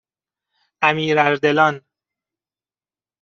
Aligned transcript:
امیراردلان 0.81 1.81